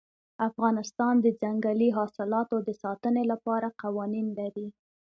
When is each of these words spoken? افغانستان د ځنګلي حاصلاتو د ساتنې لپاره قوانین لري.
افغانستان 0.49 1.13
د 1.21 1.27
ځنګلي 1.41 1.89
حاصلاتو 1.97 2.55
د 2.67 2.69
ساتنې 2.83 3.23
لپاره 3.31 3.67
قوانین 3.81 4.27
لري. 4.39 4.67